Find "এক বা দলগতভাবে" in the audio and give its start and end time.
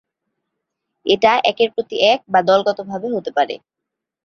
2.11-3.07